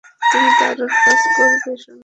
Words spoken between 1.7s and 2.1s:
সোনা।